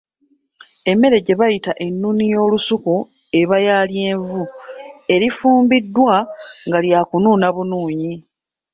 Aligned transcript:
Emmere 0.91 1.17
gye 1.25 1.37
bayita 1.39 1.71
ennuuni 1.85 2.25
y’olusuku 2.33 2.95
eba 3.41 3.55
ya 3.67 3.77
lyenvu 3.91 4.41
erifumbiddwa 5.13 6.15
nga 6.67 6.77
lyakunuuna 6.85 7.47
bunnunyi. 7.55 8.13